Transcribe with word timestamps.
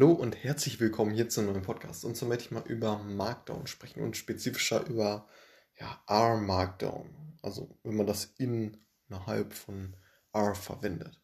Hallo 0.00 0.12
und 0.12 0.42
herzlich 0.42 0.80
willkommen 0.80 1.12
hier 1.12 1.28
zum 1.28 1.44
neuen 1.44 1.60
Podcast. 1.60 2.06
Und 2.06 2.16
so 2.16 2.24
möchte 2.24 2.44
ich 2.44 2.50
mal 2.52 2.62
über 2.66 3.00
Markdown 3.00 3.66
sprechen 3.66 4.02
und 4.02 4.16
spezifischer 4.16 4.86
über 4.86 5.28
ja, 5.78 6.02
R 6.08 6.38
Markdown. 6.38 7.36
Also 7.42 7.76
wenn 7.82 7.96
man 7.96 8.06
das 8.06 8.32
innerhalb 8.38 9.52
von 9.52 9.94
R 10.32 10.54
verwendet. 10.54 11.20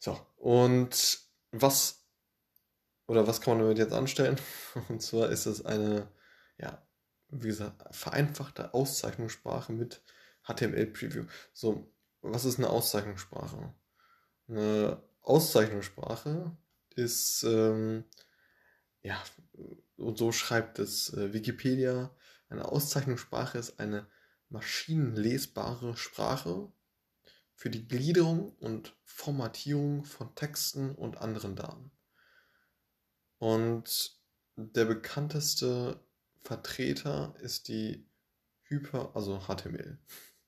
So, 0.00 0.18
und 0.38 1.20
was 1.52 2.04
oder 3.06 3.28
was 3.28 3.40
kann 3.40 3.54
man 3.54 3.62
damit 3.62 3.78
jetzt 3.78 3.92
anstellen? 3.92 4.40
Und 4.88 5.00
zwar 5.00 5.28
ist 5.28 5.46
es 5.46 5.64
eine, 5.64 6.08
ja, 6.58 6.84
wie 7.28 7.46
gesagt, 7.46 7.94
vereinfachte 7.94 8.74
Auszeichnungssprache 8.74 9.72
mit 9.72 10.02
HTML-Preview. 10.48 11.26
So, 11.52 11.86
was 12.22 12.44
ist 12.44 12.58
eine 12.58 12.70
Auszeichnungssprache? 12.70 13.72
Eine 14.48 15.00
Auszeichnungssprache 15.20 16.56
ist, 16.92 17.44
ähm, 17.44 18.04
ja, 19.02 19.22
und 19.96 20.18
so 20.18 20.32
schreibt 20.32 20.78
es 20.78 21.12
äh, 21.14 21.32
Wikipedia, 21.32 22.14
eine 22.48 22.66
Auszeichnungssprache 22.66 23.58
ist 23.58 23.80
eine 23.80 24.06
maschinenlesbare 24.48 25.96
Sprache 25.96 26.70
für 27.54 27.70
die 27.70 27.88
Gliederung 27.88 28.54
und 28.56 28.94
Formatierung 29.04 30.04
von 30.04 30.34
Texten 30.34 30.94
und 30.94 31.18
anderen 31.18 31.56
Daten. 31.56 31.90
Und 33.38 34.20
der 34.56 34.84
bekannteste 34.84 36.04
Vertreter 36.40 37.34
ist 37.40 37.68
die 37.68 38.06
Hyper, 38.64 39.16
also 39.16 39.40
HTML, 39.40 39.98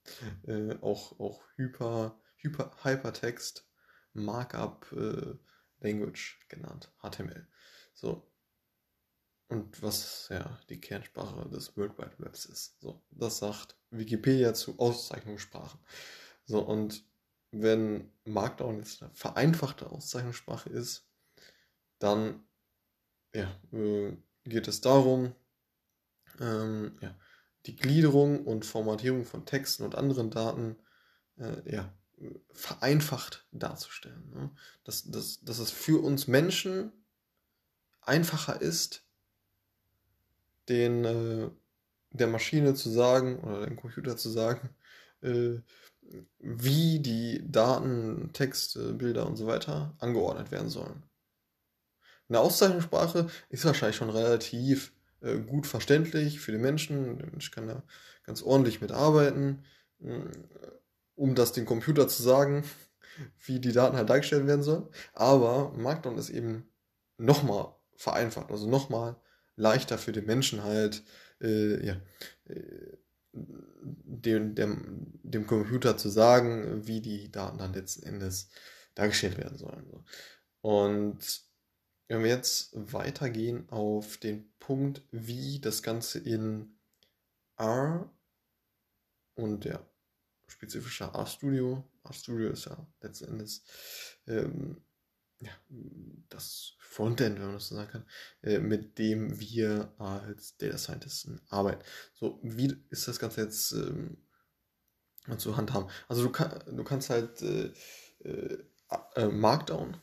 äh, 0.47 0.77
auch, 0.81 1.19
auch 1.19 1.43
Hyper, 1.57 2.21
Hyper, 2.37 2.77
Hypertext 2.83 3.67
Markup 4.13 4.93
äh, 4.93 5.35
Language 5.85 6.41
genannt, 6.49 6.93
HTML. 7.03 7.47
So. 7.93 8.31
Und 9.49 9.83
was 9.83 10.29
ja 10.31 10.59
die 10.69 10.81
Kernsprache 10.81 11.49
des 11.51 11.77
World 11.77 11.99
Wide 11.99 12.15
Webs 12.19 12.47
ist. 12.47 12.81
So, 12.81 13.05
das 13.11 13.39
sagt 13.39 13.77
Wikipedia 13.91 14.55
zu 14.55 14.79
Auszeichnungssprachen. 14.79 15.79
So, 16.47 16.61
und 16.61 17.05
wenn 17.51 18.11
Markdown 18.25 18.79
jetzt 18.79 19.03
eine 19.03 19.15
vereinfachte 19.15 19.91
Auszeichnungssprache 19.91 20.71
ist, 20.71 21.09
dann 21.99 22.45
ja, 23.35 23.55
äh, 23.73 24.17
geht 24.45 24.67
es 24.67 24.81
darum, 24.81 25.35
ähm, 26.41 26.99
ja, 27.01 27.17
die 27.67 27.77
Gliederung 27.77 28.45
und 28.45 28.65
Formatierung 28.65 29.25
von 29.25 29.47
Texten 29.47 29.85
und 29.85 29.95
anderen 29.95 30.31
Daten 30.31 30.77
äh, 31.37 31.73
ja, 31.73 31.93
vereinfacht 32.53 33.47
darzustellen. 33.53 34.31
Ne? 34.35 34.51
Dass, 34.85 35.11
dass, 35.11 35.41
dass 35.43 35.59
es 35.59 35.71
für 35.71 36.03
uns 36.03 36.27
Menschen 36.27 36.93
einfacher 38.01 38.61
ist, 38.61 39.05
den 40.69 41.05
äh, 41.05 41.51
der 42.11 42.29
Maschine 42.29 42.75
zu 42.75 42.91
sagen 42.91 43.41
oder 43.41 43.67
dem 43.67 43.77
Computer 43.77 44.17
zu 44.17 44.31
sagen, 44.31 44.71
äh, 45.23 45.59
wie 46.39 47.01
die 47.01 47.43
Daten, 47.45 48.31
Texte, 48.33 48.93
Bilder 48.95 49.27
und 49.27 49.37
so 49.37 49.47
weiter 49.47 49.95
angeordnet 49.99 50.51
werden 50.51 50.71
sollen. 50.71 51.03
Eine 52.29 52.41
Auszeichnungssprache 52.41 53.29
ist 53.49 53.65
wahrscheinlich 53.65 53.97
schon 53.97 54.11
relativ 54.11 54.93
äh, 55.21 55.39
gut 55.39 55.67
verständlich 55.67 56.41
für 56.41 56.53
den 56.53 56.61
Menschen. 56.61 57.19
Der 57.19 57.27
Mensch 57.27 57.51
kann 57.51 57.67
da 57.67 57.83
ganz 58.25 58.43
ordentlich 58.43 58.81
mitarbeiten 58.81 59.65
um 61.15 61.35
das 61.35 61.53
dem 61.53 61.67
Computer 61.67 62.09
zu 62.09 62.23
sagen, 62.23 62.65
wie 63.47 63.61
die 63.61 63.73
Daten 63.73 63.97
halt 63.97 64.11
dargestellt 64.11 64.47
werden 64.47 64.63
sollen. 64.63 64.89
Aber 65.13 65.73
Markdown 65.77 66.19
ist 66.19 66.31
eben 66.31 66.69
nochmal 67.17 67.75
vereinfacht, 67.97 68.51
also 68.51 68.69
nochmal 68.69 69.17
leichter 69.57 69.99
für 69.99 70.13
den 70.13 70.27
Menschen 70.27 70.65
halt, 70.65 71.05
äh, 71.41 71.87
ja, 71.87 71.97
äh, 72.47 72.99
dem, 73.33 74.55
dem, 74.55 75.21
dem 75.23 75.47
Computer 75.47 75.97
zu 75.97 76.09
sagen, 76.09 76.87
wie 76.87 77.01
die 77.01 77.31
Daten 77.31 77.59
dann 77.59 77.75
letzten 77.75 78.05
Endes 78.05 78.49
dargestellt 78.95 79.39
werden 79.39 79.59
sollen. 79.59 80.05
Und 80.61 81.43
wenn 82.09 82.23
wir 82.23 82.31
jetzt 82.31 82.71
weitergehen 82.75 83.69
auf 83.71 84.19
den 84.19 84.53
Punkt, 84.59 85.03
wie 85.11 85.61
das 85.61 85.83
Ganze 85.83 86.19
in 86.21 86.79
R 87.57 88.11
und 89.35 89.65
der 89.65 89.85
spezifischer 90.47 91.15
RStudio. 91.15 91.89
RStudio 92.09 92.51
ist 92.51 92.67
ja 92.67 92.87
letzten 93.01 93.27
Endes 93.27 93.65
ähm, 94.27 94.83
ja, 95.41 95.51
das 96.29 96.75
Frontend, 96.79 97.39
wenn 97.39 97.47
man 97.47 97.55
das 97.55 97.69
so 97.69 97.75
sagen 97.75 97.91
kann, 97.91 98.07
äh, 98.43 98.59
mit 98.59 98.99
dem 98.99 99.39
wir 99.41 99.93
als 99.99 100.57
Data 100.57 100.79
Scientisten 100.79 101.41
arbeiten. 101.49 101.83
So, 102.15 102.39
wie 102.43 102.77
ist 102.91 103.09
das 103.09 103.19
Ganze 103.19 103.43
jetzt 103.43 103.73
ähm, 103.73 104.17
zu 105.39 105.57
handhaben? 105.57 105.91
Also 106.09 106.23
du, 106.23 106.31
kann, 106.31 106.63
du 106.75 106.85
kannst 106.85 107.11
halt 107.11 107.43
äh, 107.43 107.73
äh, 108.21 108.59
äh 109.17 109.29
Markdown 109.29 109.97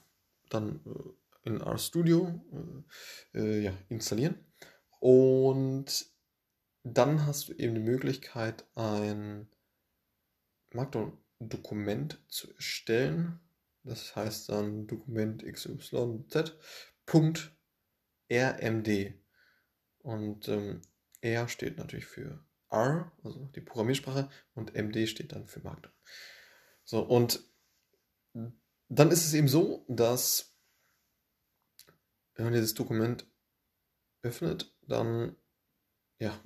dann 0.49 0.81
äh, 0.85 1.49
in 1.49 1.61
RStudio 1.61 2.43
äh, 3.33 3.63
ja, 3.63 3.73
installieren 3.89 4.35
und 4.99 6.05
dann 6.83 7.25
hast 7.25 7.49
du 7.49 7.53
eben 7.53 7.75
die 7.75 7.81
Möglichkeit, 7.81 8.65
ein 8.75 9.47
Markdown-Dokument 10.73 12.19
zu 12.27 12.53
erstellen. 12.53 13.39
Das 13.83 14.15
heißt 14.15 14.49
dann 14.49 14.87
Dokument 14.87 15.43
XYZ.rmd. 15.43 16.33
Und 19.99 20.47
ähm, 20.47 20.81
R 21.21 21.47
steht 21.47 21.77
natürlich 21.77 22.05
für 22.05 22.43
R, 22.69 23.11
also 23.23 23.45
die 23.55 23.61
Programmiersprache, 23.61 24.29
und 24.53 24.73
MD 24.73 25.07
steht 25.07 25.31
dann 25.33 25.47
für 25.47 25.59
Markdown. 25.61 25.93
So, 26.83 27.01
und 27.01 27.43
dann 28.33 29.11
ist 29.11 29.25
es 29.25 29.33
eben 29.33 29.47
so, 29.47 29.85
dass 29.87 30.57
wenn 32.35 32.45
man 32.45 32.53
dieses 32.53 32.73
Dokument 32.73 33.25
öffnet, 34.23 34.75
dann 34.81 35.35
ja, 36.19 36.39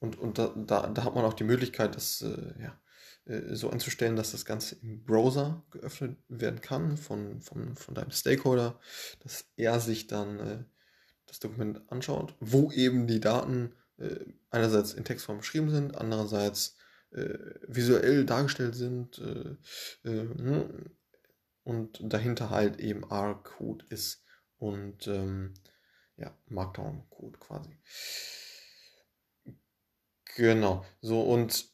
und, 0.00 0.18
und 0.18 0.38
da, 0.38 0.48
da, 0.56 0.88
da 0.88 1.04
hat 1.04 1.14
man 1.14 1.24
auch 1.24 1.34
die 1.34 1.44
Möglichkeit, 1.44 1.94
das 1.94 2.20
äh, 2.22 2.60
ja, 2.60 2.80
so 3.26 3.70
einzustellen, 3.70 4.16
dass 4.16 4.32
das 4.32 4.44
Ganze 4.44 4.76
im 4.82 5.02
Browser 5.04 5.64
geöffnet 5.70 6.18
werden 6.28 6.60
kann 6.60 6.96
von, 6.98 7.40
von, 7.40 7.74
von 7.74 7.94
deinem 7.94 8.10
Stakeholder, 8.10 8.78
dass 9.20 9.46
er 9.56 9.80
sich 9.80 10.06
dann 10.06 10.40
äh, 10.40 10.64
das 11.26 11.40
Dokument 11.40 11.80
anschaut, 11.90 12.34
wo 12.40 12.70
eben 12.70 13.06
die 13.06 13.20
Daten 13.20 13.74
äh, 13.96 14.16
einerseits 14.50 14.92
in 14.92 15.04
Textform 15.04 15.38
beschrieben 15.38 15.70
sind, 15.70 15.96
andererseits 15.96 16.76
äh, 17.12 17.38
visuell 17.66 18.26
dargestellt 18.26 18.74
sind 18.74 19.18
äh, 19.18 19.56
äh, 20.08 20.24
ne? 20.24 20.90
und 21.62 22.00
dahinter 22.02 22.50
halt 22.50 22.78
eben 22.78 23.04
R-Code 23.04 23.86
ist 23.88 24.22
und 24.58 25.06
ähm, 25.06 25.54
ja, 26.16 26.36
Markdown-Code 26.46 27.38
quasi. 27.38 27.78
Genau, 30.36 30.84
so 31.00 31.22
und 31.22 31.73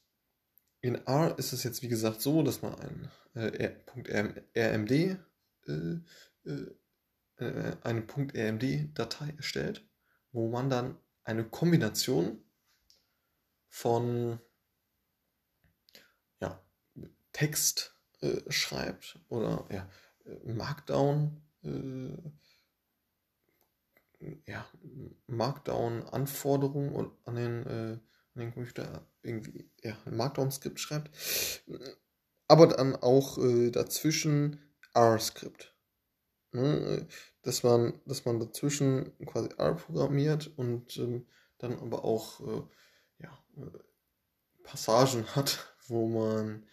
in 0.81 0.95
R 1.07 1.39
ist 1.39 1.53
es 1.53 1.63
jetzt 1.63 1.83
wie 1.83 1.89
gesagt 1.89 2.21
so, 2.21 2.43
dass 2.43 2.63
man 2.63 2.75
ein 2.75 3.11
äh, 3.35 3.77
.rmd 4.55 4.91
äh, 4.91 5.17
äh, 5.67 6.67
äh, 7.37 7.77
eine 7.83 8.03
.rmd-Datei 8.03 9.35
erstellt, 9.37 9.87
wo 10.33 10.49
man 10.49 10.71
dann 10.71 10.97
eine 11.25 11.45
Kombination 11.45 12.43
von 13.69 14.41
ja, 16.41 16.61
Text 17.33 17.95
äh, 18.21 18.41
schreibt 18.51 19.19
oder 19.29 19.67
ja, 19.71 19.89
Markdown 20.45 21.43
äh, 21.63 22.17
ja, 24.47 24.67
Markdown-Anforderungen 25.29 27.11
an 27.25 27.35
den, 27.35 28.01
den 28.35 28.53
Computer 28.53 29.07
irgendwie 29.23 29.71
ja, 29.83 29.97
ein 30.07 30.17
Markdown-Skript 30.17 30.79
schreibt. 30.79 31.11
Aber 32.49 32.67
dann 32.67 32.97
auch 32.97 33.39
äh, 33.39 33.71
dazwischen 33.71 34.61
R-Skript. 34.95 35.75
Ne? 36.53 37.07
Dass, 37.43 37.63
man, 37.63 38.01
dass 38.07 38.25
man 38.25 38.41
dazwischen 38.41 39.17
quasi 39.27 39.51
R 39.57 39.75
programmiert 39.75 40.51
und 40.57 40.97
ähm, 40.99 41.27
dann 41.59 41.79
aber 41.79 42.05
auch 42.05 42.41
äh, 42.41 42.63
ja, 43.23 43.45
äh, 43.57 43.79
Passagen 44.63 45.27
hat, 45.35 45.75
wo 45.87 46.07
man 46.09 46.67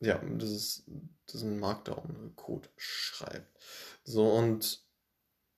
ja, 0.00 0.18
diesen 0.24 1.60
Markdown-Code 1.60 2.68
schreibt. 2.76 3.58
So, 4.02 4.32
und 4.32 4.82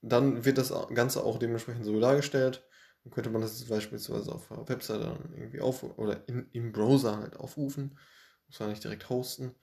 dann 0.01 0.45
wird 0.45 0.59
das 0.59 0.73
Ganze 0.95 1.23
auch 1.23 1.39
dementsprechend 1.39 1.85
so 1.85 2.01
dargestellt. 2.01 2.67
Dann 3.05 3.13
könnte 3.13 3.31
man 3.31 3.43
das 3.43 3.65
beispielsweise 3.65 4.33
auf 4.33 4.49
der 4.49 4.69
Webseite 4.69 5.05
dann 5.05 5.35
irgendwie 5.35 5.61
auf 5.61 5.83
oder 5.99 6.27
in, 6.29 6.49
im 6.53 6.73
Browser 6.73 7.19
halt 7.19 7.37
aufrufen. 7.37 7.99
Muss 8.47 8.61
man 8.61 8.71
nicht 8.71 8.85
direkt 8.85 9.09
hosten. 9.09 9.55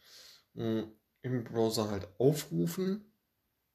Mm, 0.53 0.81
Im 1.21 1.43
Browser 1.43 1.89
halt 1.89 2.07
aufrufen. 2.19 3.05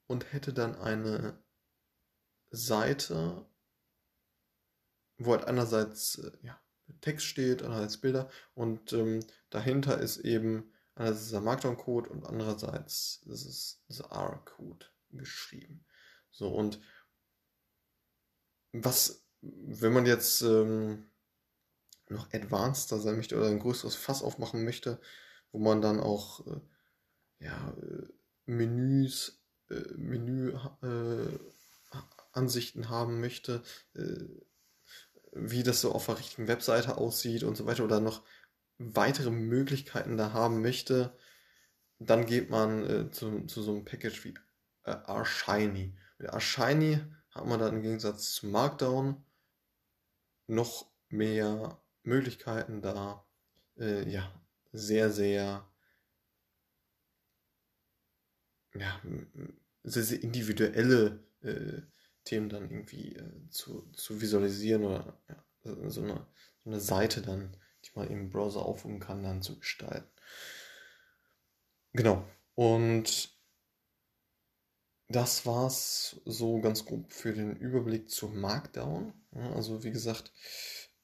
und 0.06 0.32
hätte 0.32 0.52
dann 0.52 0.76
eine 0.76 1.42
Seite, 2.50 3.46
wo 5.18 5.32
halt 5.32 5.44
einerseits 5.44 6.18
äh, 6.18 6.32
ja, 6.42 6.60
Text 7.00 7.26
steht, 7.26 7.62
andererseits 7.62 7.98
Bilder 8.00 8.30
und 8.54 8.92
ähm, 8.92 9.20
dahinter 9.50 9.98
ist 9.98 10.18
eben 10.18 10.72
einerseits 10.94 11.24
dieser 11.26 11.40
Markdown-Code 11.40 12.10
und 12.10 12.26
andererseits 12.26 13.22
ist 13.26 13.44
es 13.46 13.82
dieser 13.88 14.10
R-Code 14.10 14.86
geschrieben. 15.10 15.84
So 16.30 16.54
und 16.54 16.80
was, 18.72 19.23
wenn 19.66 19.92
man 19.92 20.06
jetzt 20.06 20.42
ähm, 20.42 21.06
noch 22.08 22.32
advanceder 22.32 23.00
sein 23.00 23.16
möchte 23.16 23.36
oder 23.36 23.48
ein 23.48 23.58
größeres 23.58 23.94
Fass 23.94 24.22
aufmachen 24.22 24.64
möchte, 24.64 25.00
wo 25.52 25.58
man 25.58 25.82
dann 25.82 26.00
auch 26.00 26.46
äh, 26.46 26.60
ja, 27.40 27.74
äh, 27.80 28.08
Menüs, 28.46 29.42
äh, 29.70 29.82
Menüansichten 29.96 32.82
äh, 32.82 32.86
haben 32.86 33.20
möchte, 33.20 33.62
äh, 33.94 34.24
wie 35.32 35.62
das 35.62 35.80
so 35.80 35.92
auf 35.92 36.06
der 36.06 36.18
richtigen 36.18 36.48
Webseite 36.48 36.96
aussieht 36.96 37.42
und 37.42 37.56
so 37.56 37.66
weiter 37.66 37.84
oder 37.84 38.00
noch 38.00 38.22
weitere 38.78 39.30
Möglichkeiten 39.30 40.16
da 40.16 40.32
haben 40.32 40.62
möchte, 40.62 41.16
dann 41.98 42.26
geht 42.26 42.50
man 42.50 42.88
äh, 42.88 43.10
zu, 43.10 43.46
zu, 43.46 43.62
so 43.62 43.72
einem 43.72 43.84
Package 43.84 44.24
wie 44.24 44.34
äh, 44.84 44.90
Arshiny. 44.90 45.96
Mit 46.18 46.30
Arshiny 46.30 47.00
hat 47.30 47.46
man 47.46 47.60
dann 47.60 47.76
im 47.76 47.82
Gegensatz 47.82 48.34
zu 48.34 48.46
Markdown 48.46 49.24
noch 50.46 50.90
mehr 51.08 51.80
Möglichkeiten 52.02 52.82
da, 52.82 53.26
äh, 53.78 54.08
ja, 54.08 54.30
sehr, 54.72 55.10
sehr, 55.10 55.68
ja, 58.74 59.00
sehr, 59.84 60.02
sehr 60.02 60.22
individuelle 60.22 61.24
äh, 61.42 61.82
Themen 62.24 62.48
dann 62.48 62.70
irgendwie 62.70 63.14
äh, 63.14 63.48
zu, 63.50 63.90
zu 63.92 64.20
visualisieren 64.20 64.84
oder 64.84 65.20
ja, 65.28 65.44
so, 65.62 66.02
eine, 66.02 66.26
so 66.64 66.70
eine 66.70 66.80
Seite 66.80 67.22
dann, 67.22 67.56
die 67.84 67.90
man 67.94 68.08
im 68.08 68.30
Browser 68.30 68.64
aufrufen 68.64 69.00
kann, 69.00 69.22
dann 69.22 69.42
zu 69.42 69.58
gestalten. 69.58 70.08
Genau. 71.92 72.26
Und 72.54 73.33
das 75.14 75.46
war's 75.46 76.20
so 76.24 76.60
ganz 76.60 76.84
grob 76.84 77.12
für 77.12 77.32
den 77.32 77.56
Überblick 77.56 78.10
zu 78.10 78.28
Markdown. 78.28 79.12
Also 79.54 79.84
wie 79.84 79.92
gesagt, 79.92 80.32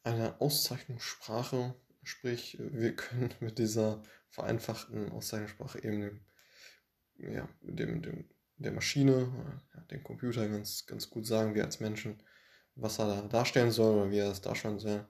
eine 0.03 0.41
Auszeichnungssprache, 0.41 1.75
sprich 2.03 2.57
wir 2.59 2.97
können 2.97 3.33
mit 3.41 3.59
dieser 3.59 4.03
vereinfachten 4.29 5.11
Auszeichnungssprache 5.12 5.85
eben 5.85 6.01
dem, 6.01 7.33
ja, 7.33 7.49
dem, 7.61 8.03
dem, 8.03 8.29
der 8.57 8.73
Maschine, 8.73 9.62
ja, 9.75 9.81
dem 9.83 10.03
Computer 10.03 10.49
ganz, 10.49 10.87
ganz 10.87 11.09
gut 11.09 11.27
sagen, 11.27 11.55
wir 11.55 11.65
als 11.65 11.79
Menschen, 11.79 12.21
was 12.75 12.99
er 12.99 13.06
da 13.06 13.23
darstellen 13.23 13.71
soll 13.71 13.95
oder 13.95 14.11
wie 14.11 14.19
er 14.19 14.29
das 14.29 14.41
darstellen 14.41 14.79
soll. 14.81 15.06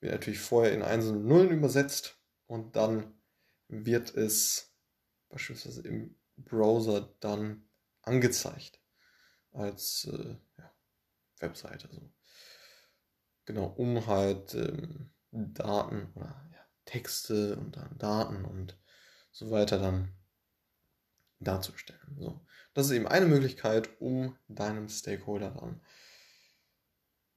Wird 0.00 0.12
natürlich 0.12 0.40
vorher 0.40 0.72
in 0.72 0.82
Einsen 0.82 1.18
und 1.18 1.26
Nullen 1.26 1.50
übersetzt 1.50 2.18
und 2.46 2.74
dann 2.74 3.14
wird 3.68 4.14
es 4.16 4.74
beispielsweise 5.28 5.82
im 5.82 6.16
Browser 6.36 7.14
dann 7.20 7.68
angezeigt 8.02 8.80
als 9.52 10.08
äh, 10.10 10.36
ja, 10.58 10.74
Webseite. 11.40 11.88
So. 11.90 12.12
Genau, 13.44 13.66
um 13.66 14.06
halt 14.06 14.54
ähm, 14.54 15.12
Daten 15.30 16.12
oder 16.14 16.48
ja, 16.52 16.60
Texte 16.84 17.56
und 17.56 17.76
dann 17.76 17.98
Daten 17.98 18.44
und 18.44 18.78
so 19.30 19.50
weiter 19.50 19.78
dann 19.78 20.14
darzustellen. 21.40 22.16
So. 22.18 22.40
Das 22.74 22.86
ist 22.86 22.92
eben 22.92 23.06
eine 23.06 23.26
Möglichkeit, 23.26 24.00
um 24.00 24.36
deinem 24.48 24.88
Stakeholder 24.88 25.50
dann 25.50 25.80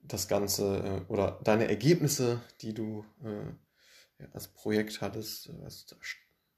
das 0.00 0.28
Ganze 0.28 0.78
äh, 1.08 1.12
oder 1.12 1.40
deine 1.42 1.68
Ergebnisse, 1.68 2.40
die 2.60 2.74
du 2.74 3.04
äh, 3.24 4.22
ja, 4.22 4.28
als 4.32 4.48
Projekt 4.48 5.00
hattest, 5.00 5.48
äh, 5.48 5.62
als, 5.64 5.86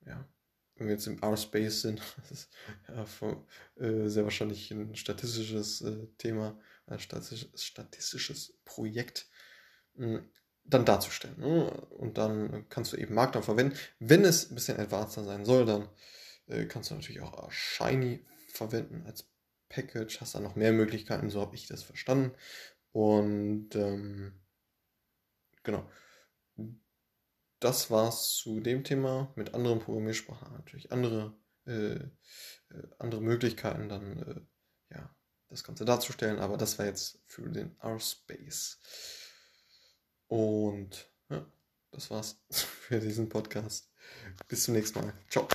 ja, 0.05 0.29
wenn 0.79 0.87
wir 0.87 0.95
jetzt 0.95 1.07
im 1.07 1.23
R-Space 1.23 1.83
sind, 1.83 2.01
das 2.17 2.31
ist 2.31 2.51
ja, 2.89 3.05
von, 3.05 3.45
äh, 3.77 4.09
sehr 4.09 4.25
wahrscheinlich 4.25 4.71
ein 4.71 4.95
statistisches 4.95 5.83
äh, 5.83 6.07
Thema, 6.19 6.59
ein 6.87 7.01
statistisches, 7.01 7.63
statistisches 7.63 8.55
Projekt, 8.65 9.29
dann 10.65 10.85
darzustellen. 10.85 11.39
Ne? 11.41 11.71
Und 11.91 12.19
dann 12.19 12.69
kannst 12.69 12.93
du 12.93 12.97
eben 12.97 13.15
Markdown 13.15 13.43
verwenden. 13.43 13.77
Wenn 13.99 14.25
es 14.25 14.51
ein 14.51 14.55
bisschen 14.55 14.79
advanceder 14.79 15.27
sein 15.27 15.45
soll, 15.45 15.67
dann 15.67 15.89
äh, 16.47 16.67
kannst 16.67 16.91
du 16.91 16.95
natürlich 16.95 17.21
auch 17.21 17.51
Shiny 17.51 18.25
verwenden 18.53 19.05
als 19.07 19.29
Package. 19.69 20.21
Hast 20.21 20.35
dann 20.35 20.43
noch 20.43 20.57
mehr 20.57 20.73
Möglichkeiten, 20.73 21.31
so 21.31 21.41
habe 21.41 21.57
ich 21.57 21.67
das 21.67 21.83
verstanden. 21.83 22.33
Und 22.93 23.75
ähm, 23.75 24.33
genau. 25.63 25.91
Das 27.61 27.91
war's 27.91 28.35
zu 28.37 28.61
dem 28.61 28.85
Thema. 28.85 29.33
Mit 29.35 29.55
anderen 29.55 29.81
Programmiersprachen 29.81 30.53
natürlich 30.53 30.93
andere, 30.93 31.37
äh, 31.67 31.95
äh, 31.95 32.09
andere 32.99 33.21
Möglichkeiten, 33.21 33.89
dann 33.89 34.19
äh, 34.19 34.95
ja, 34.95 35.15
das 35.49 35.65
Ganze 35.65 35.85
darzustellen. 35.85 36.39
Aber 36.39 36.57
das 36.57 36.79
war 36.79 36.87
jetzt 36.87 37.21
für 37.27 37.49
den 37.49 37.77
R-Space. 37.81 38.79
Und 40.29 41.11
ja, 41.31 41.45
das 41.91 42.11
war's 42.11 42.41
für 42.51 43.01
diesen 43.01 43.29
Podcast. 43.29 43.91
Bis 44.47 44.65
zum 44.65 44.75
nächsten 44.75 45.01
Mal. 45.01 45.13
Ciao. 45.29 45.49